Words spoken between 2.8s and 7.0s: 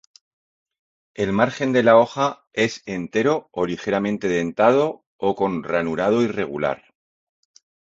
entero o ligeramente dentado o con ranurado irregular.